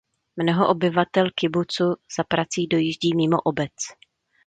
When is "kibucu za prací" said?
1.31-2.67